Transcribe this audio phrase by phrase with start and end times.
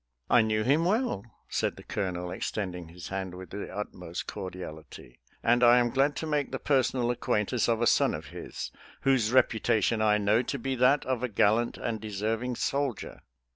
[0.31, 5.19] "I knew him well," said the Colonel, extend ing his hand with the utmost cordiality."
[5.43, 9.31] And I am glad to make the personal acquaintance of a son of his, whose
[9.31, 13.19] reputation I know to be that of a gallant and deserving soldier."